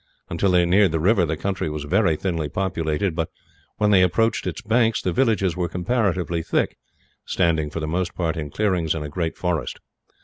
[0.31, 3.29] Until they neared the river the country was very thinly populated but,
[3.77, 6.75] when they approached its banks, the villages were comparatively thick,
[7.23, 9.79] standing for the most part in clearings in a great forest.